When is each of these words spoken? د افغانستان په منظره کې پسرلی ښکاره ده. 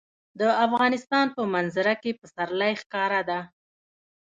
د 0.39 0.41
افغانستان 0.65 1.25
په 1.35 1.41
منظره 1.53 1.93
کې 2.01 2.11
پسرلی 2.19 2.73
ښکاره 2.81 3.21
ده. 3.29 3.39